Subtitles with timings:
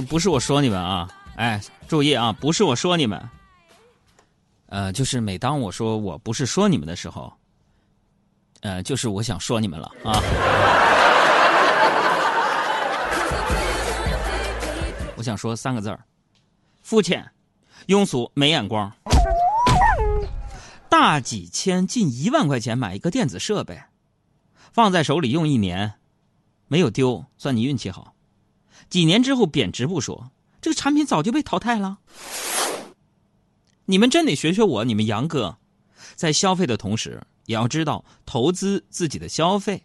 [0.00, 3.28] 不是我说你们啊，哎，注意啊，不是我说你们，
[4.66, 7.32] 呃，就是每当我说我不是说你们的时候，
[8.60, 10.20] 呃，就是我想说你们了啊。
[15.16, 16.04] 我想说三个字儿：
[16.80, 17.28] 肤浅、
[17.88, 18.92] 庸俗、没眼光。
[20.88, 23.82] 大几千、近一万块钱买一个电子设备，
[24.72, 25.94] 放在手里用一年，
[26.66, 28.14] 没有丢，算你运气好。
[28.88, 31.98] 几年之后贬值不说，这个产品早就被淘汰了。
[33.86, 35.56] 你们真得学学我，你们杨哥，
[36.14, 39.84] 在消费的同时也要知道投资自己的消费。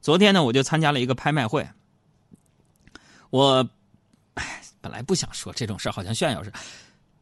[0.00, 1.68] 昨天呢，我就参加了一个拍卖会。
[3.30, 3.68] 我，
[4.34, 6.58] 哎，本来不想说这种事好像炫耀似的。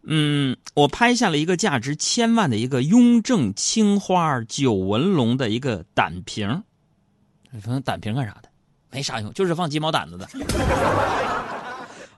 [0.09, 6.63] 嗯，我拍下了一个价值千万的一个雍正青花九纹龙的一个胆瓶。
[7.51, 8.49] 你说胆瓶干啥的？
[8.91, 10.29] 没啥用，就是放鸡毛掸子的。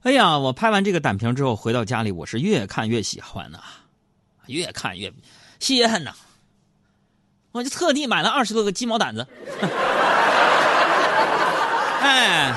[0.03, 3.59] 哎呀，我拍完这个胆瓶之后，回到家里，我是越看越喜欢呐，
[4.47, 5.13] 越看越
[5.59, 6.13] 稀罕呐。
[7.52, 9.27] 我就特地买了二十多个鸡毛掸子。
[12.01, 12.55] 哎，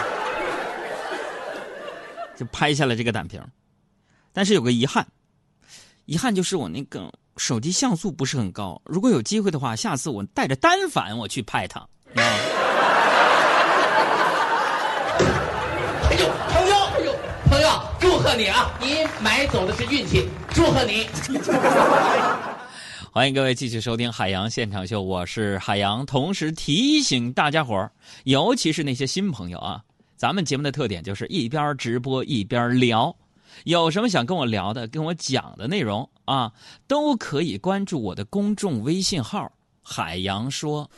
[2.38, 3.42] 就拍下了这个胆瓶，
[4.34, 5.06] 但是有个遗憾。
[6.06, 8.80] 遗憾就是我那个手机像素不是很高。
[8.86, 11.80] 如果有机会的话，下次我带着单反我去拍它。
[12.14, 12.20] 朋
[16.20, 17.14] 友，朋友，哎呦，
[17.50, 18.72] 朋友，祝贺你啊！
[18.80, 21.06] 你买走的是运气，祝贺你。
[23.12, 26.06] 欢迎各位继续收听《海洋现场秀》，我是海洋。
[26.06, 27.92] 同时提醒大家伙儿，
[28.24, 29.82] 尤其是那些新朋友啊，
[30.16, 33.14] 咱们节目的特点就是一边直播一边聊。
[33.66, 36.54] 有什么想跟我聊的、跟我讲的内容啊，
[36.88, 39.52] 都可以关注我的公众微信号
[39.84, 40.90] “海洋说”，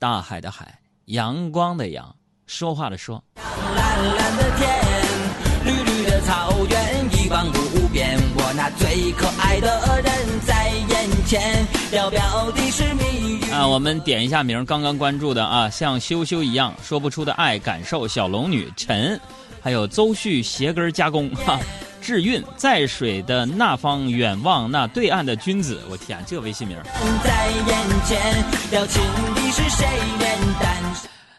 [0.00, 2.12] 大海的海，阳光的阳，
[2.48, 3.22] 说话的说。
[3.36, 4.99] 蓝蓝的天，
[6.64, 8.18] 的草原，一望无边。
[8.36, 13.50] 我那最可爱的人在眼前，要表的是蜜语。
[13.50, 19.18] 啊，我们点一下名，刚刚关注的啊，像羞羞一样说不出的爱，感受小龙女陈。
[19.62, 21.58] 还有邹旭鞋跟加工哈，
[22.00, 26.76] 志韵在水的那方远望那对岸的君子，我天，这微信名。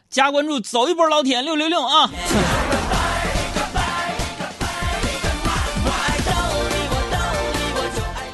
[0.10, 2.12] 加关注，走一波老铁，六六六啊！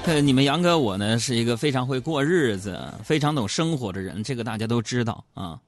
[0.08, 5.60] 呃，你们杨哥我呢是一个非常会过日子、非常懂生活的人，这个大家都知道啊。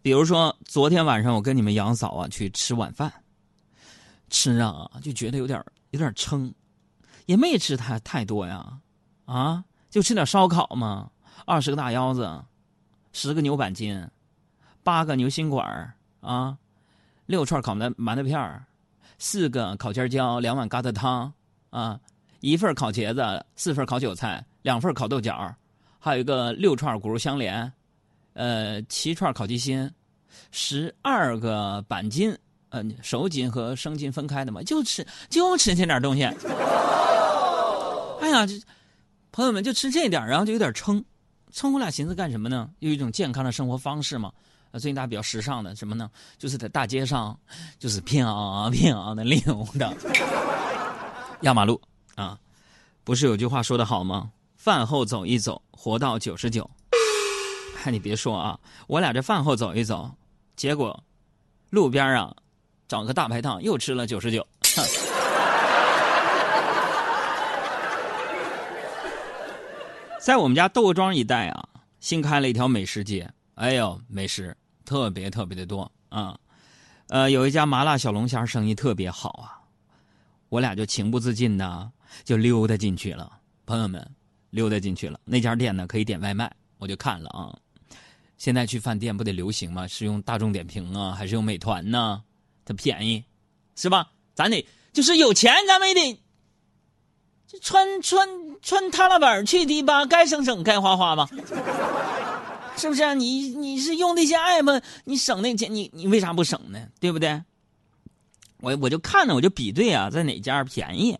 [0.00, 3.12] 比如说昨天晚上我跟你们杨嫂啊去吃晚饭。
[4.30, 6.50] 吃啊，就觉得有点有点撑，
[7.26, 8.80] 也没吃太太多呀，
[9.26, 11.10] 啊，就吃点烧烤嘛，
[11.44, 12.42] 二十个大腰子，
[13.12, 14.08] 十个牛板筋，
[14.82, 16.56] 八个牛心管啊，
[17.26, 18.64] 六串烤馒馒头片
[19.18, 21.30] 四个烤尖椒，两碗疙瘩汤
[21.68, 22.00] 啊，
[22.44, 25.50] 一份烤茄子，四份烤韭菜，两份烤豆角，
[25.98, 27.72] 还有一个六串骨肉相连，
[28.34, 29.90] 呃，七串烤鸡心，
[30.50, 32.36] 十二个板筋。
[32.68, 36.24] 嗯，熟筋和生筋分开的嘛，就吃就吃这点东西。
[38.20, 38.60] 哎呀，这
[39.32, 41.02] 朋友们就吃这点然后就有点撑。
[41.50, 42.68] 撑我俩寻思干什么呢？
[42.80, 44.30] 有一种健康的生活方式嘛。
[44.72, 46.10] 最近大家比较时尚的什么呢？
[46.36, 47.38] 就是在大街上，
[47.78, 49.40] 就是飘飘的溜
[49.78, 49.90] 达，
[51.40, 51.80] 压马路
[52.16, 52.38] 啊。
[53.02, 54.30] 不是有句话说的好吗？
[54.56, 56.70] 饭后走一走，活到九十九。
[57.84, 60.10] 哎，你别说啊，我俩这饭后走一走，
[60.56, 61.04] 结果
[61.70, 62.34] 路边啊。
[62.86, 64.46] 找个大排档，又吃了九十九。
[70.20, 73.32] 在我们家窦庄一带啊，新开了一条美食街。
[73.54, 74.54] 哎呦，美食
[74.84, 76.38] 特别特别的多啊！
[77.08, 79.64] 呃，有一家麻辣小龙虾生意特别好啊，
[80.50, 81.90] 我俩就情不自禁的
[82.24, 83.40] 就溜达进去了。
[83.66, 84.06] 朋友们，
[84.50, 85.18] 溜达进去了。
[85.24, 87.56] 那家店呢可以点外卖，我就看了啊。
[88.36, 89.86] 现在去饭店不得流行吗？
[89.86, 92.22] 是用大众点评啊，还是用美团呢？
[92.64, 93.24] 它便宜，
[93.76, 94.10] 是吧？
[94.34, 96.20] 咱得就是有钱，咱们也得
[97.62, 98.28] 穿穿
[98.60, 101.28] 穿踏拉板去迪吧，该省省，该花花吧，
[102.76, 103.14] 是不是啊？
[103.14, 106.88] 你你是用那些 app，你省那钱，你你为啥不省呢？
[106.98, 107.40] 对不对？
[108.58, 111.16] 我我就看呢，我就比对啊，在哪家便宜？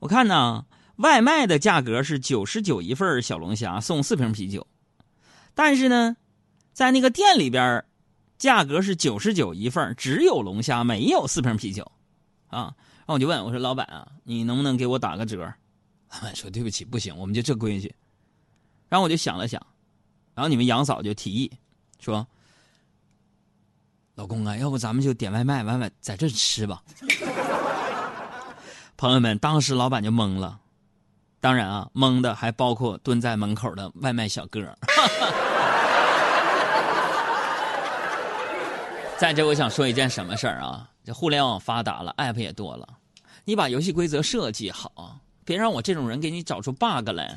[0.00, 0.66] 我看呢，
[0.96, 4.66] 外卖的价格是九十九一份小龙虾，送四瓶啤酒，
[5.54, 6.16] 但是呢，
[6.72, 7.84] 在那个店里边
[8.38, 11.92] 价格是九十九一份只有龙虾，没有四瓶啤酒，
[12.48, 15.52] 啊，然后我就问我说：“老板啊，你能不能给我打个折？”
[16.12, 17.94] 老板说：“对不起，不行，我们就这规矩。”
[18.88, 19.64] 然后我就想了想，
[20.34, 21.52] 然后你们杨嫂就提议
[22.00, 22.26] 说
[24.16, 26.82] ：“老公啊，要不咱们就点外卖，外卖在这吃吧。”
[29.00, 30.58] 朋友们，当时老板就懵了，
[31.40, 34.60] 当然啊，懵的还包括蹲在门口的外卖小哥。
[39.16, 40.86] 在这，我想说一件什么事儿啊？
[41.02, 42.86] 这互联网发达了，app 也多了，
[43.46, 47.34] 你把游戏规则设计好，别让我这种人给你找出 bug 来。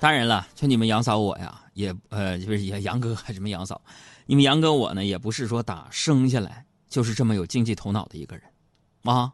[0.00, 3.80] 当然了，就你们杨嫂我呀，也呃，就是也杨哥还什么杨嫂，
[4.26, 8.44] 你们杨哥我呢，也不是说打生下来就是这么有经济头脑的一个人，
[9.04, 9.32] 啊，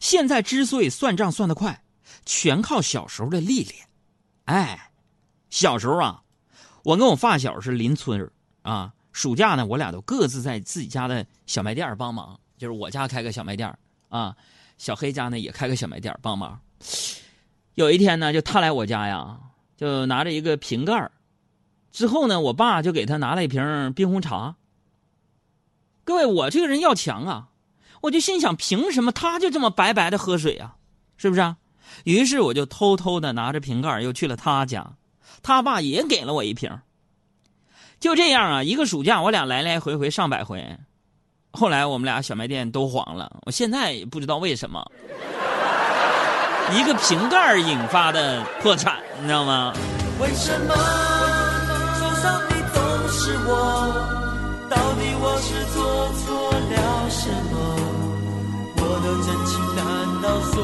[0.00, 1.82] 现在之所以算账算得快，
[2.24, 3.74] 全靠小时候的历练。
[4.44, 4.90] 哎，
[5.50, 6.22] 小时候啊，
[6.84, 8.30] 我跟我发小是邻村
[8.62, 8.92] 啊。
[9.10, 13.76] 暑假呢，我俩都各自在自己家的小卖店帮忙，就是我家开个小卖店
[14.08, 14.36] 啊，
[14.76, 16.60] 小黑家呢也开个小卖店帮忙。
[17.74, 19.36] 有一天呢，就他来我家呀，
[19.76, 21.10] 就拿着一个瓶盖
[21.90, 24.56] 之后呢，我爸就给他拿了一瓶冰红茶。
[26.04, 27.48] 各位，我这个人要强啊，
[28.02, 30.76] 我就心想，凭什么他就这么白白的喝水啊？
[31.16, 31.56] 是不是啊？
[32.04, 34.92] 于是我就偷偷的拿着瓶盖又去了他家，
[35.42, 36.70] 他爸也给了我一瓶。
[37.98, 40.78] 就这样啊，一个暑假我俩来来回回上百回，
[41.50, 43.40] 后来我们俩小卖店都黄了。
[43.46, 44.84] 我现在也不知道为什么，
[46.72, 49.74] 一个瓶盖引发的破产，你知道吗？
[50.20, 50.74] 为什么
[52.20, 53.52] 上的总是我？
[54.68, 55.78] 到底我是做
[56.18, 57.56] 错了什么？
[58.76, 59.82] 我的真情难
[60.22, 60.56] 道说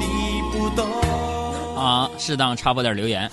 [0.00, 0.04] 你
[0.52, 0.82] 不懂？
[1.76, 3.30] 啊，适当插播点留言，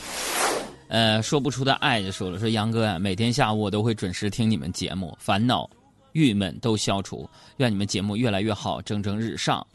[0.87, 5.69] 呃，说不出的爱就说了，说杨哥呀，每天下午我都会准时听你们节目，烦恼、
[6.13, 9.65] 郁闷都消除，愿你们节目越来越好，蒸蒸日上。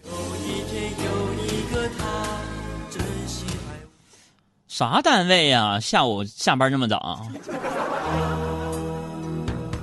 [4.76, 5.78] 啥单位呀？
[5.78, 7.30] 下午下班这么早？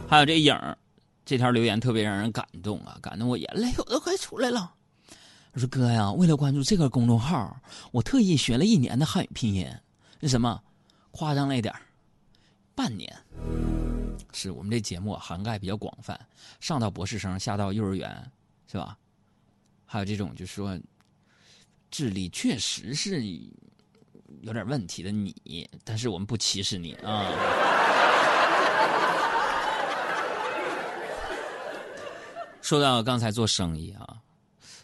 [0.06, 0.78] 还有这影儿，
[1.24, 4.74] 这条留言特别让人感动啊，感动我眼泪我都快出来了。
[5.54, 7.56] 我说哥呀，为了关注这个公众号，
[7.94, 9.66] 我特意学了一年的汉语拼音。
[10.20, 10.62] 那什么，
[11.12, 11.74] 夸张了一点
[12.76, 13.18] 半年。
[14.34, 16.20] 是我们这节目涵盖比较广泛，
[16.60, 18.30] 上到博士生，下到幼儿园，
[18.70, 18.98] 是吧？
[19.86, 20.78] 还有这种就是说，
[21.90, 23.24] 智力确实是
[24.42, 27.28] 有点问题的你，但是我们不歧视你啊。
[32.62, 34.08] 说到刚才做生意啊。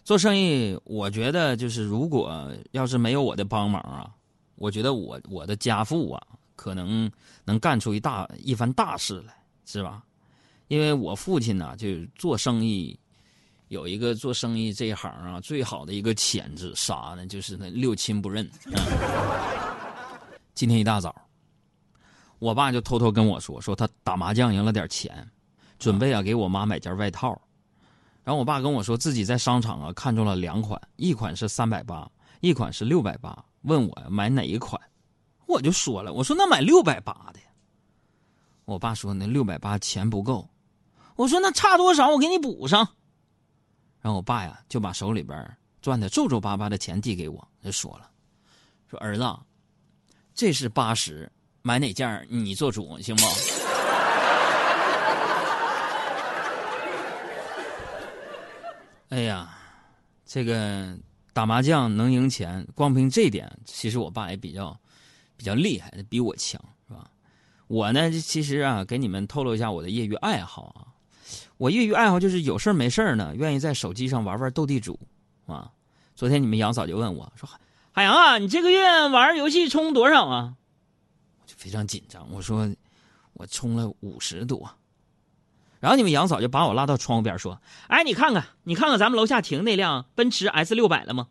[0.03, 4.09] 做生意，我觉得就是如果要是没有我的帮忙啊，
[4.55, 6.23] 我觉得我我的家父啊，
[6.55, 7.11] 可能
[7.43, 9.33] 能干出一大一番大事来，
[9.65, 10.01] 是吧？
[10.69, 12.97] 因为我父亲呢，就做生意
[13.69, 17.25] 有一个做生意这一行啊，最好的一个潜质啥呢？
[17.27, 18.49] 就是那六亲不认。
[20.55, 21.13] 今天一大早，
[22.39, 25.29] 我爸就偷偷跟我说，说他打麻将赢了点钱，
[25.77, 27.39] 准备啊给我妈买件外套。
[28.23, 32.09] 然后我爸跟我说，自己在商场啊看中了两款，一款是三百八，
[32.39, 34.81] 一款是六百八，问我买哪一款，
[35.45, 37.39] 我就说了，我说那买六百八的。
[38.65, 40.49] 我爸说那六百八钱不够，
[41.15, 42.87] 我说那差多少我给你补上。
[44.01, 48.09] 然后我爸呀就把手里边赚的皱皱巴巴的钱递给我，就说了，
[48.89, 49.23] 说儿子，
[50.33, 53.25] 这是八十，买哪件你做主行不？
[59.09, 59.57] 哎呀，
[60.25, 60.97] 这个
[61.31, 64.77] 打麻将能赢钱，光凭这点，其实我爸也比较
[65.37, 67.09] 比较厉害，比我强，是吧？
[67.67, 70.86] 我呢，其实啊，给你们透露一下我的业余爱好啊。
[71.57, 74.99] 我业余爱好就是有事没事呢，愿意在手机上玩玩斗地主
[75.45, 75.71] 啊。
[76.15, 77.49] 昨天你们杨嫂就问我说
[77.91, 80.55] ：“海洋啊，你这个月玩游戏充多少啊？”
[81.41, 82.69] 我就非常紧张，我说
[83.33, 84.69] ：“我充了五十多。”
[85.79, 91.27] 然后你们杨嫂就把我拉到窗户边说：“哎，你看看，你看看咱们楼下停那辆奔驰 S 六百了吗？”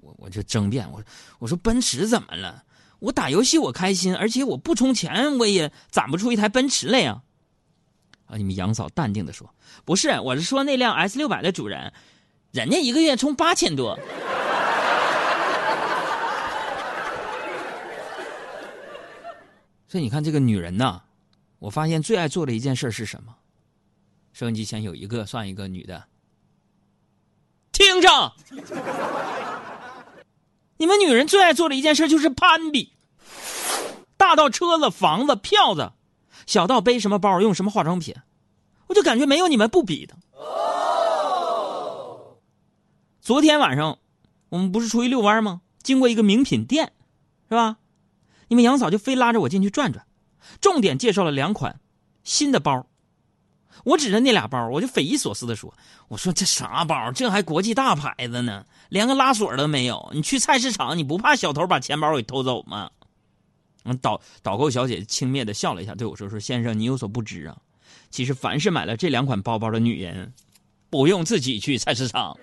[0.00, 1.02] 我我就争辩我
[1.38, 2.64] 我说奔驰怎么了？
[3.00, 7.22] 我打游戏我开心，而且我不充钱我也攒不出一台奔驰来呀。
[8.30, 9.52] 啊你们杨嫂淡定的说
[9.84, 11.92] ：“不是，我是说那辆 S 六百的主人，
[12.52, 13.98] 人家一个月充八千多。”
[19.88, 21.02] 所以你看这个女人呐。
[21.58, 23.34] 我发现最爱做的一件事是什么？
[24.32, 26.04] 收音机前有一个算一个女的，
[27.70, 28.32] 听着，
[30.78, 32.94] 你们女人最爱做的一件事就是攀比，
[34.16, 35.92] 大到车子、房子、票子，
[36.50, 38.12] 小到背什么包、用什么化妆品，
[38.88, 40.16] 我就感觉没有你们不比的。
[43.20, 43.98] 昨天晚上
[44.48, 45.60] 我们不是出去遛弯吗？
[45.80, 46.92] 经过一个名品店，
[47.48, 47.76] 是吧？
[48.48, 50.04] 你们杨嫂就非拉着我进去转转。
[50.60, 51.78] 重点介绍了两款
[52.24, 52.84] 新的包。
[53.84, 55.72] 我指着那俩包，我就匪夷所思的说
[56.10, 57.12] ：“我说这啥包？
[57.12, 60.10] 这还国际大牌子呢，连个拉锁都没有。
[60.12, 62.90] 你去菜市场，你不怕小偷把钱包给偷走吗？”
[63.84, 67.56] 嗯，导导购小姐轻蔑的笑了一下，对我说：“说先生，你有所不知啊，
[68.10, 70.32] 其实凡是买了这两款包包的女人，
[70.90, 72.36] 不用自己去菜市场。”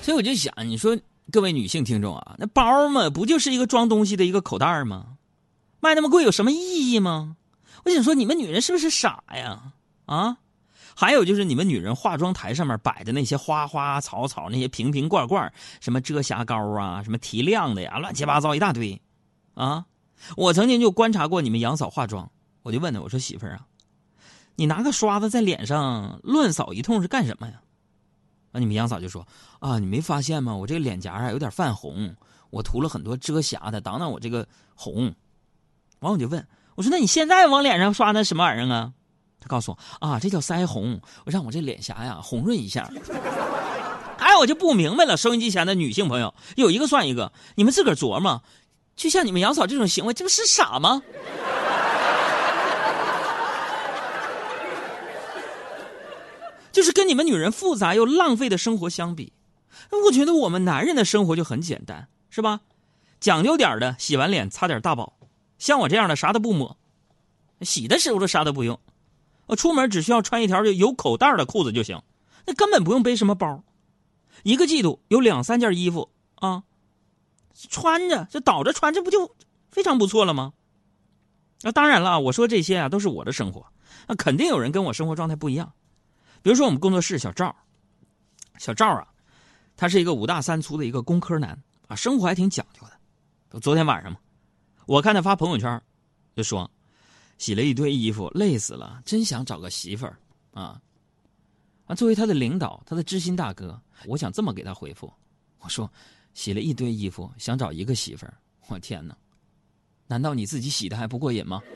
[0.00, 0.98] 所以我就想，你说
[1.30, 5.06] 各位女性听众啊，那包嘛，不就是一个装东西的一个口袋吗？
[5.82, 7.36] 卖那么贵有什么意义吗？
[7.84, 9.72] 我想说，你们女人是不是傻呀？
[10.06, 10.38] 啊，
[10.94, 19.02] 还有就是你们女人化妆台上面摆的那些花花草草、那些瓶瓶罐罐，什么遮瑕膏啊，什么提亮的呀，乱七八糟一大堆，
[19.54, 19.84] 啊！
[20.36, 22.30] 我曾经就观察过你们杨嫂化妆，
[22.62, 23.66] 我就问她，我说媳妇儿啊，
[24.54, 27.60] 你拿个刷子在脸上乱扫一通是干什么呀？
[28.52, 28.60] 啊！
[28.60, 29.26] 你们杨嫂就说
[29.58, 30.54] ：“啊，你没发现吗？
[30.54, 32.14] 我这个脸颊啊有点泛红，
[32.50, 34.46] 我涂了很多遮瑕的，挡挡我这个
[34.76, 35.12] 红。”
[36.02, 38.92] 完我就问我说：“那你现在往脸上刷那什么玩意儿啊？”
[39.40, 42.90] 他告诉我：“啊，这叫腮红，我让我这脸颊呀红润一下。”
[44.18, 45.16] 哎，我就不明白了。
[45.16, 48.42] 收音机前的女性朋友，有一个算一个，你们自个儿琢磨，
[48.94, 51.02] 就像你们杨嫂这种行为，这不是傻吗？
[56.70, 59.32] 就是跟你们女人复杂又浪费的生活相比，
[60.06, 62.60] 我觉得我们男人的生活就很简单，是吧？
[63.20, 65.14] 讲究点的，洗完脸擦点大宝，
[65.62, 66.76] 像我这样的啥都不抹，
[67.60, 68.76] 洗的时候都啥都不用，
[69.46, 72.02] 我出门只需要穿一条有口袋的裤子就行，
[72.44, 73.62] 那根本不用背什么包。
[74.42, 76.64] 一个季度有两三件衣服啊，
[77.54, 79.36] 穿着这倒着穿，这不就
[79.70, 80.52] 非常不错了吗？
[81.60, 83.64] 那当然了，我说这些啊都是我的生活，
[84.08, 85.72] 那肯定有人跟我生活状态不一样。
[86.42, 87.54] 比如说，我们工作室小赵，
[88.58, 89.06] 小赵啊，
[89.76, 93.60] 他是一个五大三粗的一个工科男啊，生活还挺讲究的。
[93.60, 94.18] 昨天晚上嘛，
[94.86, 95.80] 我看他发朋友圈，
[96.34, 96.70] 就说
[97.38, 100.16] 洗了一堆衣服，累死了，真想找个媳妇儿
[100.52, 100.80] 啊。
[101.86, 105.12] 啊，作为他的领导，他的知心大哥，我想这么给他回复：
[105.60, 105.90] 我说，
[106.34, 108.34] 洗了一堆衣服，想找一个媳妇儿，
[108.68, 109.16] 我天哪，
[110.06, 111.60] 难道你自己洗的还不过瘾吗？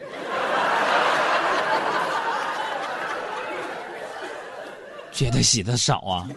[5.13, 6.29] 觉得洗的少啊？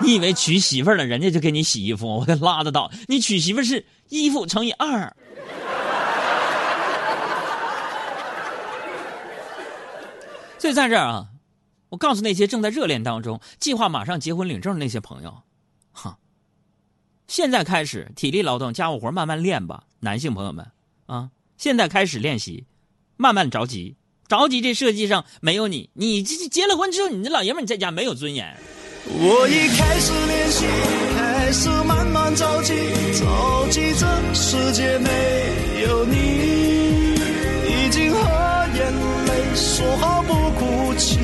[0.00, 2.06] 你以为娶媳妇了，人家就给你洗衣服？
[2.18, 2.90] 我得拉得倒！
[3.06, 5.14] 你娶媳妇是衣服乘以二。
[10.62, 11.26] 所以在这儿啊，
[11.88, 15.42] 我告诉那些正在热恋当中、计划马上结婚领证的那些朋友，
[15.90, 16.16] 哈，
[17.26, 20.70] 现在开始体力劳动、家务活慢慢练吧，男性朋友们
[21.06, 22.64] 啊，现在开始练习，
[23.16, 23.96] 慢慢着急。
[24.28, 25.90] 着急，这设计上没有你。
[25.94, 28.56] 你这结了婚之后，你这老爷们你在家没有尊严。
[29.04, 30.64] 我已开始练习，
[31.16, 32.72] 开始慢慢着急，
[33.18, 36.61] 着急这世界没有你，
[39.54, 41.18] 说好不哭泣。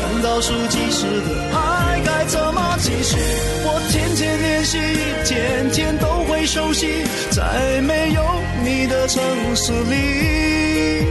[0.00, 3.16] 看倒数计时的爱该怎么继续？
[3.64, 4.78] 我天天练习，
[5.24, 8.22] 天天都会熟悉，在没有
[8.64, 9.22] 你的城
[9.54, 11.06] 市里。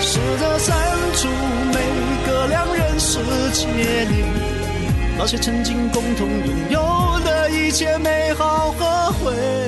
[0.00, 0.76] 试着删
[1.14, 1.28] 除
[1.72, 1.76] 每
[2.26, 3.18] 个两人世
[3.52, 3.64] 界
[4.04, 4.24] 里
[5.16, 9.63] 那些曾经共同拥有的一切美好和回忆。